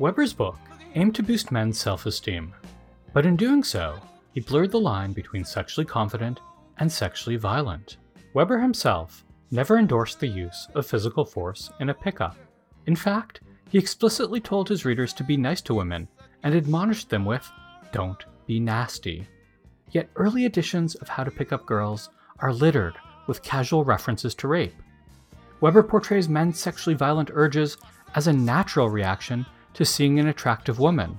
[0.00, 0.58] Weber's book
[0.96, 2.52] aimed to boost men's self esteem,
[3.12, 4.00] but in doing so,
[4.32, 6.40] he blurred the line between sexually confident
[6.78, 7.96] and sexually violent.
[8.34, 12.36] Weber himself never endorsed the use of physical force in a pickup.
[12.86, 16.08] In fact, he explicitly told his readers to be nice to women
[16.42, 17.48] and admonished them with,
[17.92, 19.26] Don't be nasty.
[19.90, 22.94] Yet early editions of How to Pick Up Girls are littered
[23.26, 24.74] with casual references to rape.
[25.60, 27.76] Weber portrays men's sexually violent urges
[28.14, 29.44] as a natural reaction
[29.74, 31.18] to seeing an attractive woman.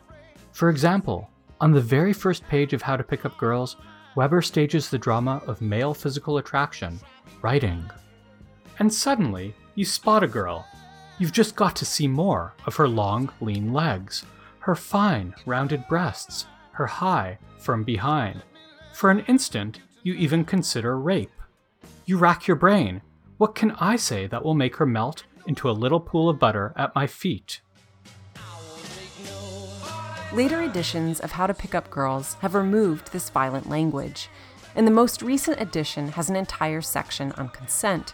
[0.51, 1.29] For example,
[1.61, 3.75] on the very first page of How to Pick Up Girls,
[4.15, 6.99] Weber stages the drama of male physical attraction,
[7.41, 7.89] writing.
[8.79, 10.65] And suddenly, you spot a girl,
[11.19, 14.25] You've just got to see more of her long, lean legs,
[14.59, 18.41] her fine, rounded breasts, her high, firm behind.
[18.93, 21.33] For an instant, you even consider rape.
[22.05, 23.01] You rack your brain.
[23.37, 26.73] What can I say that will make her melt into a little pool of butter
[26.77, 27.59] at my feet?
[30.31, 34.29] Later editions of How to Pick Up Girls have removed this violent language,
[34.73, 38.13] and the most recent edition has an entire section on consent.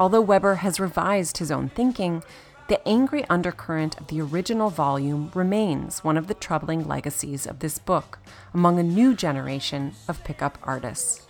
[0.00, 2.22] Although Weber has revised his own thinking,
[2.66, 7.78] the angry undercurrent of the original volume remains one of the troubling legacies of this
[7.78, 8.18] book
[8.52, 11.26] among a new generation of pickup artists.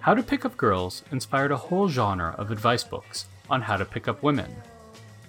[0.00, 3.84] How to Pick Up Girls inspired a whole genre of advice books on how to
[3.84, 4.50] pick up women.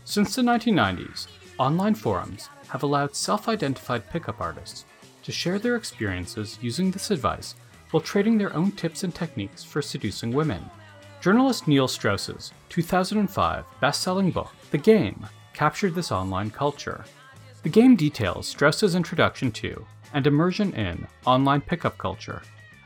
[0.06, 1.28] Since the 1990s,
[1.60, 4.86] online forums have allowed self identified pickup artists
[5.24, 7.56] to share their experiences using this advice
[7.92, 10.64] while trading their own tips and techniques for seducing women.
[11.24, 17.06] Journalist Neil Strauss's 2005 best selling book, The Game, captured this online culture.
[17.62, 22.42] The game details Strauss's introduction to and immersion in online pickup culture,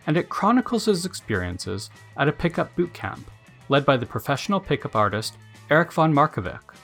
[0.05, 3.27] and it chronicles his experiences at a pickup boot camp
[3.69, 5.35] led by the professional pickup artist
[5.71, 6.75] Erik von Markovik.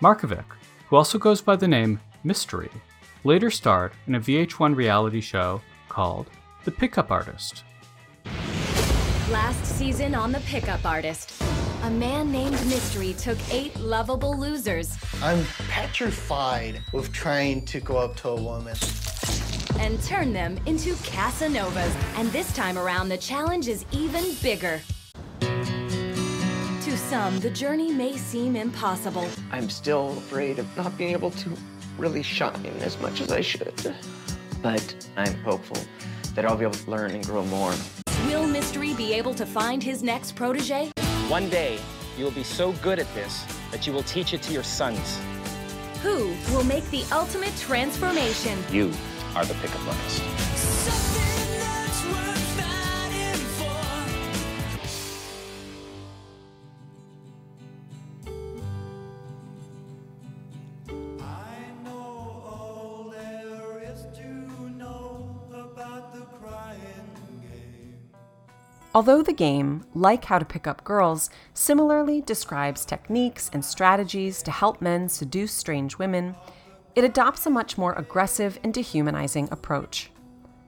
[0.00, 0.56] Markovik,
[0.88, 2.70] who also goes by the name Mystery,
[3.24, 6.30] later starred in a VH1 reality show called
[6.64, 7.62] The Pickup Artist.
[9.30, 11.42] Last season on The Pickup Artist,
[11.84, 18.16] a man named Mystery took eight lovable losers I'm petrified of trying to go up
[18.16, 18.76] to a woman.
[19.78, 21.96] and turn them into Casanovas.
[22.18, 24.82] And this time around, the challenge is even bigger.
[25.40, 29.26] To some, the journey may seem impossible.
[29.50, 31.50] I'm still afraid of not being able to
[31.96, 33.96] really shine as much as I should.
[34.62, 35.78] But I'm hopeful
[36.34, 37.72] that I'll be able to learn and grow more.
[38.26, 40.90] Will Mystery be able to find his next protege?
[41.28, 41.78] One day,
[42.16, 45.20] you will be so good at this that you will teach it to your sons.
[46.02, 48.58] Who will make the ultimate transformation?
[48.70, 48.92] You
[49.34, 51.33] are the pickup artist.
[68.94, 74.52] Although the game, like How to Pick Up Girls, similarly describes techniques and strategies to
[74.52, 76.36] help men seduce strange women,
[76.94, 80.12] it adopts a much more aggressive and dehumanizing approach.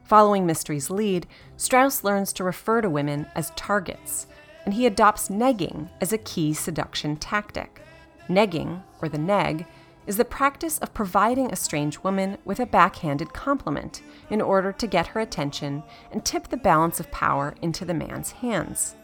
[0.03, 4.27] Following Mystery's lead, Strauss learns to refer to women as targets,
[4.65, 7.81] and he adopts negging as a key seduction tactic.
[8.29, 9.67] Negging, or the neg,
[10.07, 14.87] is the practice of providing a strange woman with a backhanded compliment in order to
[14.87, 15.83] get her attention
[16.13, 18.95] and tip the balance of power into the man's hands.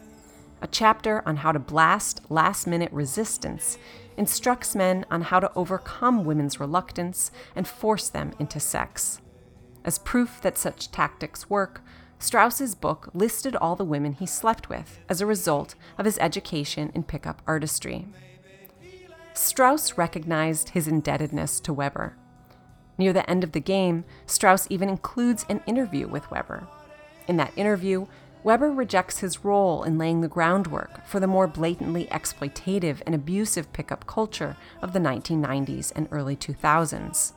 [0.61, 3.77] A chapter on how to blast last minute resistance
[4.15, 9.19] instructs men on how to overcome women's reluctance and force them into sex.
[9.83, 11.81] As proof that such tactics work,
[12.17, 16.89] Strauss's book listed all the women he slept with as a result of his education
[16.95, 18.07] in pickup artistry.
[19.33, 22.15] Strauss recognized his indebtedness to Weber.
[22.97, 26.67] Near the end of the game, Strauss even includes an interview with Weber.
[27.27, 28.05] In that interview,
[28.43, 33.73] Weber rejects his role in laying the groundwork for the more blatantly exploitative and abusive
[33.73, 37.33] pickup culture of the 1990s and early 2000s.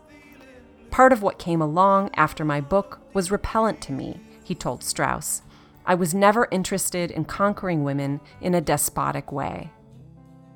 [0.90, 5.42] Part of what came along after my book was repellent to me, he told Strauss.
[5.86, 9.70] I was never interested in conquering women in a despotic way.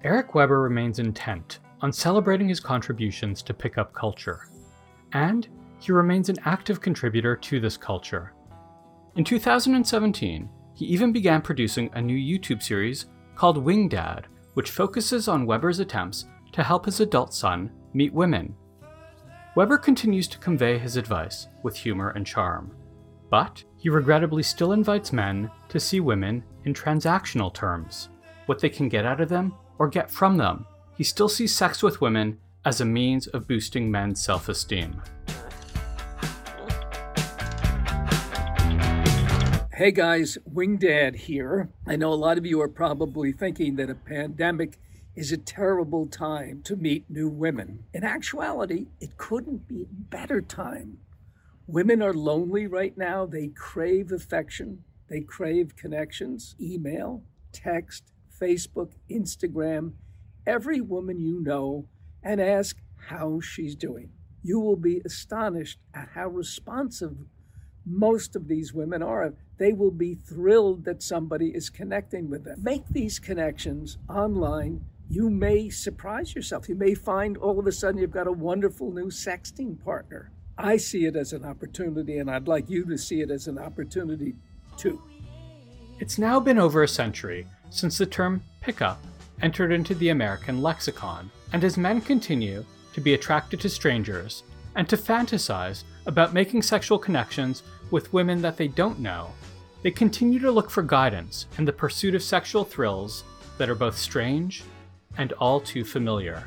[0.03, 4.49] Eric Weber remains intent on celebrating his contributions to pickup culture,
[5.13, 5.47] and
[5.79, 8.33] he remains an active contributor to this culture.
[9.17, 15.29] In 2017, he even began producing a new YouTube series called Wing Dad, which focuses
[15.29, 18.55] on Weber's attempts to help his adult son meet women.
[19.55, 22.75] Weber continues to convey his advice with humor and charm,
[23.31, 28.09] but he regrettably still invites men to see women in transactional terms
[28.47, 30.67] what they can get out of them or get from them.
[30.97, 35.03] He still sees sex with women as a means of boosting men's self esteem.
[39.73, 41.71] Hey guys, Wing Dad here.
[41.87, 44.79] I know a lot of you are probably thinking that a pandemic
[45.17, 47.85] is a terrible time to meet new women.
[47.95, 50.99] In actuality, it couldn't be a better time.
[51.67, 53.25] Women are lonely right now.
[53.25, 57.23] They crave affection, they crave connections, email,
[57.53, 59.93] text, Facebook, Instagram,
[60.47, 61.87] every woman you know,
[62.23, 62.77] and ask
[63.09, 64.11] how she's doing.
[64.43, 67.17] You will be astonished at how responsive
[67.85, 69.35] most of these women are.
[69.59, 72.63] They will be thrilled that somebody is connecting with them.
[72.63, 76.69] Make these connections online you may surprise yourself.
[76.69, 80.31] You may find all of a sudden you've got a wonderful new sexting partner.
[80.57, 83.59] I see it as an opportunity, and I'd like you to see it as an
[83.59, 84.37] opportunity
[84.77, 85.03] too.
[85.99, 89.03] It's now been over a century since the term pickup
[89.43, 94.43] entered into the American lexicon, and as men continue to be attracted to strangers
[94.77, 99.31] and to fantasize about making sexual connections with women that they don't know,
[99.83, 103.25] they continue to look for guidance in the pursuit of sexual thrills
[103.59, 104.63] that are both strange
[105.17, 106.45] and all too familiar.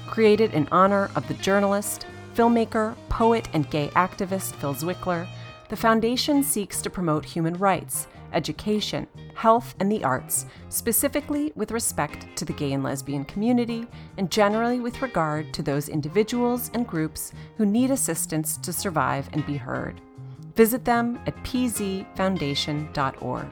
[0.08, 2.06] Created in honor of the journalist,
[2.38, 5.26] filmmaker, poet, and gay activist Phil Zwickler,
[5.70, 12.28] the foundation seeks to promote human rights, education, health, and the arts, specifically with respect
[12.36, 17.32] to the gay and lesbian community, and generally with regard to those individuals and groups
[17.56, 20.00] who need assistance to survive and be heard.
[20.54, 23.50] Visit them at pzfoundation.org.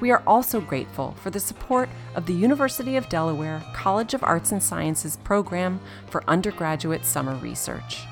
[0.00, 4.52] We are also grateful for the support of the University of Delaware College of Arts
[4.52, 8.04] and Sciences program for undergraduate summer research.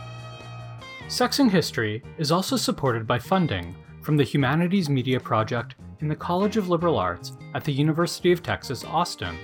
[1.06, 6.56] Sexing History is also supported by funding from the Humanities Media Project in the College
[6.56, 9.36] of Liberal Arts at the University of Texas, Austin.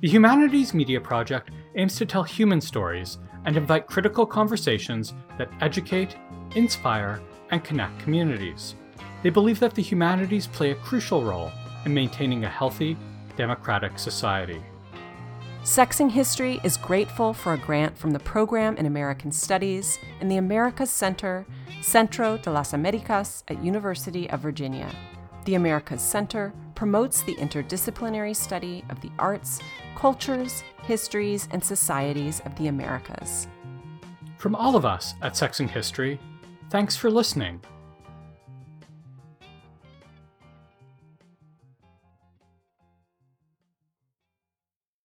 [0.00, 6.16] The Humanities Media Project aims to tell human stories and invite critical conversations that educate,
[6.56, 8.74] inspire, and connect communities.
[9.22, 11.52] They believe that the humanities play a crucial role
[11.84, 12.96] in maintaining a healthy,
[13.36, 14.62] democratic society.
[15.62, 20.38] Sexing History is grateful for a grant from the Program in American Studies and the
[20.38, 21.44] Americas Center,
[21.82, 24.90] Centro de las Americas at University of Virginia.
[25.44, 29.60] The Americas Center promotes the interdisciplinary study of the arts,
[29.96, 33.46] cultures, histories, and societies of the Americas.
[34.38, 36.18] From all of us at Sexing History,
[36.70, 37.60] thanks for listening